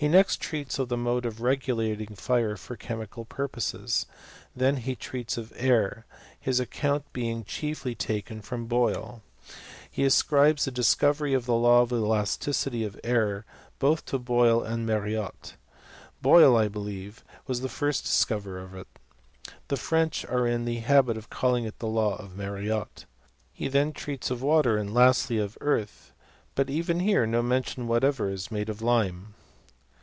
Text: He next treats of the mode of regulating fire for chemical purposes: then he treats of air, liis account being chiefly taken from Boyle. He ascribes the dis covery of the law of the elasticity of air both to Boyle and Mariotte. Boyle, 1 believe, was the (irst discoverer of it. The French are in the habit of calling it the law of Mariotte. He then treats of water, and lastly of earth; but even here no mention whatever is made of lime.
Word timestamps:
He 0.00 0.08
next 0.08 0.40
treats 0.40 0.78
of 0.78 0.88
the 0.88 0.96
mode 0.96 1.26
of 1.26 1.42
regulating 1.42 2.14
fire 2.16 2.56
for 2.56 2.74
chemical 2.74 3.26
purposes: 3.26 4.06
then 4.56 4.78
he 4.78 4.96
treats 4.96 5.36
of 5.36 5.52
air, 5.54 6.06
liis 6.46 6.58
account 6.58 7.12
being 7.12 7.44
chiefly 7.44 7.94
taken 7.94 8.40
from 8.40 8.64
Boyle. 8.64 9.20
He 9.90 10.04
ascribes 10.06 10.64
the 10.64 10.70
dis 10.70 10.94
covery 10.94 11.36
of 11.36 11.44
the 11.44 11.52
law 11.54 11.82
of 11.82 11.90
the 11.90 11.96
elasticity 12.02 12.82
of 12.82 12.98
air 13.04 13.44
both 13.78 14.06
to 14.06 14.18
Boyle 14.18 14.62
and 14.62 14.88
Mariotte. 14.88 15.52
Boyle, 16.22 16.54
1 16.54 16.70
believe, 16.70 17.22
was 17.46 17.60
the 17.60 17.68
(irst 17.68 18.04
discoverer 18.04 18.60
of 18.62 18.74
it. 18.74 18.88
The 19.68 19.76
French 19.76 20.24
are 20.24 20.46
in 20.46 20.64
the 20.64 20.78
habit 20.78 21.18
of 21.18 21.28
calling 21.28 21.64
it 21.64 21.78
the 21.78 21.86
law 21.88 22.16
of 22.16 22.30
Mariotte. 22.38 23.04
He 23.52 23.68
then 23.68 23.92
treats 23.92 24.30
of 24.30 24.40
water, 24.40 24.78
and 24.78 24.94
lastly 24.94 25.36
of 25.36 25.58
earth; 25.60 26.10
but 26.54 26.70
even 26.70 27.00
here 27.00 27.26
no 27.26 27.42
mention 27.42 27.86
whatever 27.86 28.30
is 28.30 28.50
made 28.50 28.70
of 28.70 28.80
lime. 28.80 29.34